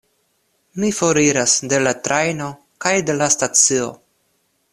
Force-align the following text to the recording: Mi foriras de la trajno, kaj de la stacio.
Mi 0.83 0.89
foriras 0.99 1.57
de 1.73 1.81
la 1.83 1.93
trajno, 2.07 2.49
kaj 2.87 2.95
de 3.11 3.19
la 3.23 3.29
stacio. 3.37 3.91